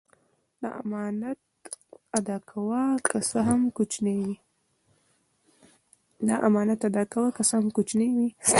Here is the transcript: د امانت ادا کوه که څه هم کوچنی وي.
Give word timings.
د 0.61 0.63
امانت 0.81 1.39
ادا 2.17 2.37
کوه 2.49 2.83
که 3.07 3.17
څه 7.45 7.57
هم 7.59 7.69
کوچنی 7.87 8.07
وي. 8.15 8.29